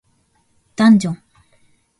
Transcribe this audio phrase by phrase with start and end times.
[0.75, 1.19] ダンジョン